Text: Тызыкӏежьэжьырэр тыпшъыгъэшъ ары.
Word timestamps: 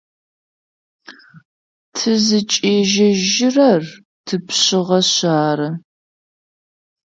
Тызыкӏежьэжьырэр 1.95 3.83
тыпшъыгъэшъ 4.25 5.17
ары. 5.49 5.69